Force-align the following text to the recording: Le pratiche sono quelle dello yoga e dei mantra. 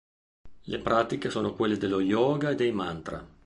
Le 0.63 0.79
pratiche 0.79 1.29
sono 1.29 1.53
quelle 1.53 1.77
dello 1.77 1.99
yoga 1.99 2.49
e 2.49 2.55
dei 2.55 2.71
mantra. 2.71 3.23